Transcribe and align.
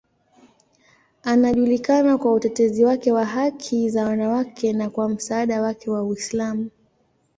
Anajulikana 1.23 2.17
kwa 2.17 2.33
utetezi 2.33 2.85
wake 2.85 3.11
wa 3.11 3.25
haki 3.25 3.89
za 3.89 4.03
wanawake 4.05 4.73
na 4.73 4.89
kwa 4.89 5.09
msaada 5.09 5.61
wake 5.61 5.91
wa 5.91 6.03
Uislamu. 6.03 6.69